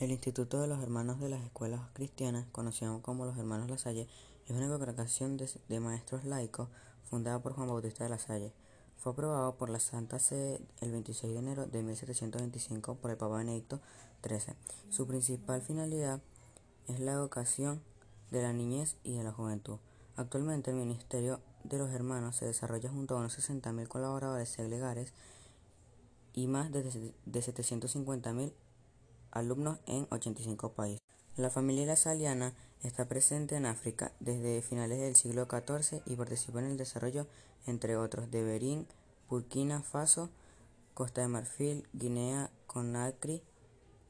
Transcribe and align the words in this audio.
El 0.00 0.12
Instituto 0.12 0.62
de 0.62 0.66
los 0.66 0.82
Hermanos 0.82 1.20
de 1.20 1.28
las 1.28 1.44
Escuelas 1.44 1.82
Cristianas, 1.92 2.46
conocido 2.52 3.02
como 3.02 3.26
los 3.26 3.36
Hermanos 3.36 3.68
La 3.68 3.76
Salle, 3.76 4.08
es 4.46 4.56
una 4.56 4.66
congregación 4.66 5.36
de, 5.36 5.80
maestros 5.80 6.24
laicos 6.24 6.70
fundada 7.10 7.38
por 7.40 7.52
Juan 7.52 7.68
Bautista 7.68 8.04
de 8.04 8.08
La 8.08 8.18
Salle. 8.18 8.54
Fue 8.96 9.12
aprobado 9.12 9.56
por 9.56 9.68
la 9.68 9.78
Santa 9.78 10.18
Sede 10.18 10.62
el 10.80 10.90
26 10.90 11.34
de 11.34 11.38
enero 11.38 11.66
de 11.66 11.82
1725 11.82 12.94
por 12.94 13.10
el 13.10 13.18
Papa 13.18 13.36
Benedicto 13.36 13.78
XIII. 14.26 14.54
Su 14.88 15.06
principal 15.06 15.60
finalidad 15.60 16.22
es 16.88 16.98
la 16.98 17.12
educación 17.12 17.82
de 18.30 18.40
la 18.40 18.54
niñez 18.54 18.96
y 19.04 19.18
de 19.18 19.24
la 19.24 19.32
juventud. 19.32 19.76
Actualmente 20.16 20.70
el 20.70 20.78
Ministerio 20.78 21.40
de 21.64 21.76
los 21.76 21.90
Hermanos 21.90 22.36
se 22.36 22.46
desarrolla 22.46 22.88
junto 22.88 23.16
a 23.16 23.18
unos 23.18 23.38
60.000 23.38 23.86
colaboradores 23.86 24.48
segregares 24.48 25.12
y 26.32 26.46
más 26.46 26.72
de, 26.72 26.84
de 26.84 27.40
750.000 27.40 28.54
alumnos 29.32 29.78
en 29.86 30.06
85 30.10 30.72
países. 30.72 31.00
La 31.36 31.50
familia 31.50 31.86
lasaliana 31.86 32.54
está 32.82 33.06
presente 33.06 33.56
en 33.56 33.66
África 33.66 34.12
desde 34.20 34.62
finales 34.62 35.00
del 35.00 35.16
siglo 35.16 35.46
XIV 35.46 36.02
y 36.06 36.16
participa 36.16 36.58
en 36.60 36.66
el 36.66 36.76
desarrollo, 36.76 37.26
entre 37.66 37.96
otros, 37.96 38.30
de 38.30 38.42
Berín, 38.42 38.86
Burkina 39.28 39.82
Faso, 39.82 40.30
Costa 40.94 41.20
de 41.20 41.28
Marfil, 41.28 41.86
Guinea 41.92 42.50
Conakry, 42.66 43.42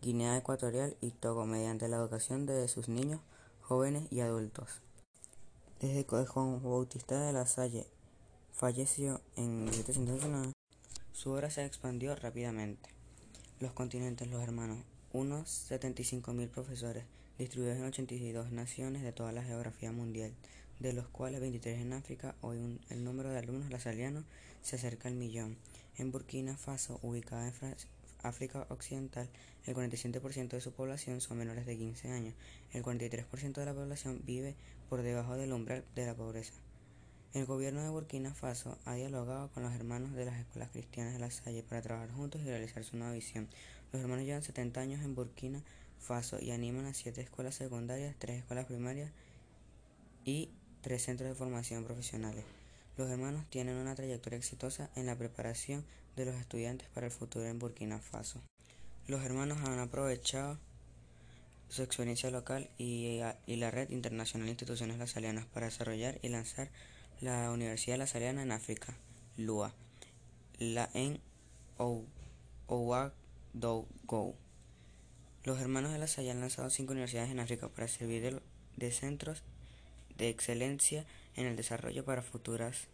Guinea 0.01 0.37
Ecuatorial 0.37 0.97
y 1.01 1.11
Togo 1.11 1.45
mediante 1.47 1.89
la 1.89 1.99
educación 1.99 2.47
de 2.47 2.67
sus 2.69 2.89
niños, 2.89 3.21
jóvenes 3.61 4.11
y 4.11 4.21
adultos. 4.21 4.81
Desde 5.79 6.05
que 6.05 6.27
Juan 6.27 6.63
Bautista 6.63 7.21
de 7.21 7.33
la 7.33 7.47
Salle 7.47 7.87
falleció 8.53 9.21
en 9.37 9.65
1719, 9.65 10.53
su 11.13 11.33
obra 11.33 11.51
se 11.51 11.65
expandió 11.65 12.17
rápidamente. 12.17 12.91
Los 13.61 13.73
continentes, 13.73 14.29
los 14.29 14.43
hermanos, 14.43 14.79
unos 15.13 15.71
75.000 15.71 16.49
profesores 16.49 17.05
distribuidos 17.39 17.79
en 17.79 17.85
82 17.85 18.53
naciones 18.53 19.03
de 19.03 19.13
toda 19.13 19.33
la 19.33 19.43
geografía 19.43 19.91
mundial, 19.91 20.33
de 20.79 20.93
los 20.93 21.09
cuales 21.09 21.41
23 21.41 21.81
en 21.81 21.93
África, 21.93 22.35
hoy 22.43 22.79
el 22.91 23.05
número 23.05 23.31
de 23.31 23.39
alumnos 23.39 23.71
lasalianos 23.71 24.25
se 24.63 24.77
acerca 24.77 25.09
al 25.09 25.15
millón. 25.15 25.57
En 25.99 26.13
Burkina 26.13 26.57
Faso, 26.57 27.01
ubicada 27.03 27.49
en 27.49 27.77
África 28.23 28.67
Occidental, 28.69 29.29
el 29.67 29.75
47% 29.75 30.49
de 30.49 30.61
su 30.61 30.73
población 30.73 31.21
son 31.21 31.39
menores 31.39 31.67
de 31.67 31.77
15 31.77 32.13
años, 32.13 32.35
el 32.73 32.83
43% 32.83 33.53
de 33.55 33.67
la 33.67 33.75
población 33.75 34.23
vive 34.25 34.55
por 34.89 35.03
debajo 35.03 35.37
del 35.37 35.53
umbral 35.53 35.85
de 35.95 36.07
la 36.07 36.15
pobreza. 36.15 36.53
El 37.33 37.47
gobierno 37.47 37.81
de 37.81 37.91
Burkina 37.91 38.35
Faso 38.35 38.77
ha 38.85 38.95
dialogado 38.95 39.51
con 39.53 39.63
los 39.63 39.73
hermanos 39.73 40.15
de 40.15 40.25
las 40.25 40.41
escuelas 40.41 40.71
cristianas 40.71 41.13
de 41.13 41.21
la 41.21 41.31
Salle 41.31 41.63
para 41.63 41.81
trabajar 41.81 42.11
juntos 42.11 42.41
y 42.41 42.45
realizar 42.45 42.83
su 42.83 42.97
nueva 42.97 43.13
visión. 43.13 43.49
Los 43.93 44.03
hermanos 44.03 44.25
llevan 44.25 44.43
70 44.43 44.81
años 44.81 45.05
en 45.05 45.15
Burkina 45.15 45.63
Faso 46.01 46.41
y 46.41 46.51
animan 46.51 46.87
a 46.87 46.95
7 46.95 47.21
escuelas 47.21 47.55
secundarias, 47.55 48.17
3 48.19 48.39
escuelas 48.39 48.67
primarias 48.67 49.13
y 50.25 50.51
3 50.81 51.01
centros 51.01 51.29
de 51.29 51.37
formación 51.37 51.85
profesionales. 51.85 52.45
Los 52.97 53.09
hermanos 53.09 53.45
tienen 53.49 53.77
una 53.77 53.95
trayectoria 53.95 54.37
exitosa 54.37 54.91
en 54.97 55.07
la 55.07 55.17
preparación 55.17 55.85
de 56.17 56.25
los 56.25 56.35
estudiantes 56.35 56.89
para 56.89 57.07
el 57.07 57.13
futuro 57.13 57.45
en 57.45 57.61
Burkina 57.61 58.01
Faso. 58.01 58.43
Los 59.07 59.23
hermanos 59.23 59.59
han 59.59 59.79
aprovechado 59.79 60.59
su 61.69 61.85
experiencia 61.85 62.33
local 62.33 62.69
y, 62.77 63.21
la 63.47 63.71
red 63.71 63.91
internacional 63.91 64.47
de 64.47 64.51
instituciones 64.51 64.99
lasalianas 64.99 65.47
para 65.47 65.67
desarrollar 65.67 66.19
y 66.23 66.29
lanzar 66.29 66.71
la 67.21 67.51
Universidad 67.51 67.99
Lasaliana 67.99 68.43
en 68.43 68.51
África, 68.51 68.95
LUA, 69.37 69.75
la 70.59 70.89
en 70.95 71.21
Ouagadougou. 72.67 74.35
Los 75.45 75.61
hermanos 75.61 75.93
de 75.93 75.99
la 75.99 76.07
Salle 76.07 76.31
han 76.31 76.41
lanzado 76.41 76.71
cinco 76.71 76.93
universidades 76.93 77.31
en 77.31 77.41
África 77.41 77.69
para 77.69 77.89
servir 77.89 78.41
de, 78.77 78.91
centros 78.91 79.43
de 80.17 80.31
excelencia 80.31 81.05
en 81.37 81.45
el 81.47 81.57
desarrollo 81.57 82.07
para 82.07 82.23
futuras 82.23 82.89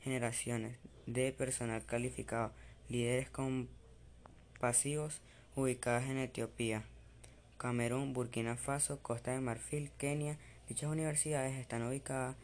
generaciones 0.00 0.78
de 1.06 1.32
personal 1.32 1.84
calificado, 1.84 2.52
líderes 2.88 3.28
compasivos 3.30 5.20
ubicadas 5.54 6.04
en 6.04 6.16
Etiopía, 6.16 6.84
Camerún, 7.58 8.14
Burkina 8.14 8.56
Faso, 8.56 9.00
Costa 9.00 9.32
de 9.32 9.40
Marfil, 9.40 9.90
Kenia. 9.98 10.38
Dichas 10.68 10.90
universidades 10.90 11.56
están 11.56 11.82
ubicadas 11.82 12.36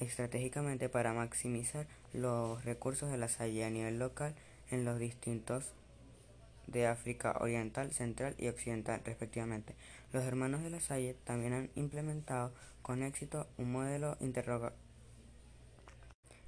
estratégicamente 0.00 0.88
para 0.88 1.12
maximizar 1.12 1.86
los 2.12 2.64
recursos 2.64 3.10
de 3.10 3.18
la 3.18 3.28
Salle 3.28 3.64
a 3.64 3.70
nivel 3.70 3.98
local 3.98 4.34
en 4.70 4.84
los 4.84 4.98
distintos 4.98 5.72
de 6.66 6.86
África 6.86 7.36
Oriental, 7.40 7.92
Central 7.92 8.34
y 8.38 8.48
Occidental, 8.48 9.00
respectivamente. 9.04 9.74
Los 10.12 10.24
hermanos 10.24 10.62
de 10.62 10.70
la 10.70 10.80
Salle 10.80 11.16
también 11.24 11.52
han 11.54 11.70
implementado 11.74 12.52
con 12.82 13.02
éxito 13.02 13.46
un 13.56 13.72
modelo 13.72 14.16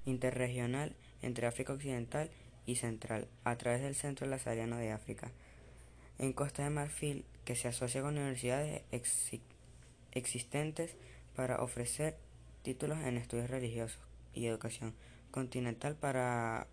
interregional 0.05 0.95
entre 1.23 1.47
África 1.47 1.73
Occidental 1.73 2.31
y 2.67 2.77
Central, 2.77 3.29
a 3.45 3.57
través 3.57 3.83
del 3.83 3.95
Centro 3.95 4.27
Lazariano 4.27 4.77
de 4.77 4.93
África, 4.93 5.33
en 6.19 6.33
Costa 6.35 6.63
de 6.63 6.71
Marfil, 6.71 7.25
que 7.45 7.57
se 7.57 7.69
asocia 7.69 8.03
con 8.03 8.17
universidades 8.17 8.83
existentes 10.13 10.97
para 11.35 11.63
ofrecer 11.63 12.17
títulos 12.63 12.99
en 12.99 13.17
estudios 13.17 13.51
religiosos 13.51 14.01
y 14.35 14.47
educación 14.47 14.95
continental 15.31 15.95
para 15.95 16.67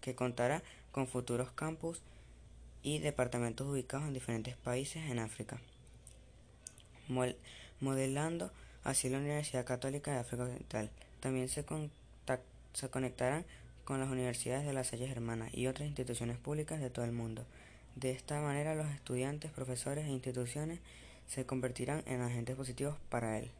que 0.00 0.14
contará 0.14 0.62
con 0.92 1.06
futuros 1.06 1.52
campus 1.52 2.02
y 2.82 2.98
departamentos 2.98 3.66
ubicados 3.66 4.06
en 4.06 4.14
diferentes 4.14 4.56
países 4.56 5.10
en 5.10 5.18
África, 5.18 5.60
modelando 7.80 8.50
así 8.84 9.08
la 9.08 9.18
Universidad 9.18 9.64
Católica 9.64 10.12
de 10.12 10.18
África 10.18 10.44
Occidental. 10.44 10.90
También 11.20 11.48
se, 11.48 11.64
se 12.72 12.88
conectarán 12.88 13.44
con 13.84 14.00
las 14.00 14.08
universidades 14.08 14.64
de 14.64 14.72
las 14.72 14.88
Salles 14.88 15.10
Hermanas 15.10 15.52
y 15.52 15.66
otras 15.66 15.88
instituciones 15.88 16.38
públicas 16.38 16.80
de 16.80 16.90
todo 16.90 17.04
el 17.04 17.12
mundo. 17.12 17.44
De 17.96 18.12
esta 18.12 18.40
manera 18.40 18.74
los 18.74 18.88
estudiantes, 18.88 19.50
profesores 19.50 20.06
e 20.06 20.10
instituciones 20.10 20.80
se 21.26 21.44
convertirán 21.44 22.02
en 22.06 22.22
agentes 22.22 22.56
positivos 22.56 22.96
para 23.08 23.38
él. 23.38 23.50